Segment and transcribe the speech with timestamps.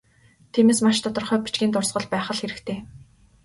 [0.53, 2.79] Тиймээс, маш тодорхой бичгийн дурсгал байх л хэрэгтэй.